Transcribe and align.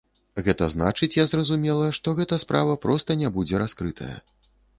Гэта 0.45 0.69
значыць, 0.75 1.09
я 1.17 1.25
зразумела, 1.33 1.89
што 1.99 2.15
гэта 2.21 2.41
справа 2.45 2.73
проста 2.87 3.19
не 3.21 3.29
будзе 3.37 3.61
раскрытая. 3.65 4.13